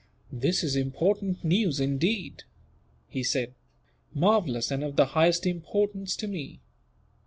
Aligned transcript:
"This 0.33 0.63
is 0.63 0.75
important 0.75 1.43
news, 1.45 1.79
indeed," 1.79 2.41
he 3.07 3.21
said; 3.23 3.53
"marvellous, 4.15 4.71
and 4.71 4.83
of 4.83 4.95
the 4.95 5.05
highest 5.13 5.45
importance 5.45 6.15
to 6.15 6.27
me. 6.27 6.59